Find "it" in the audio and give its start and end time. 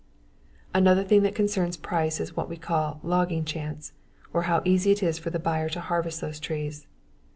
5.03-5.21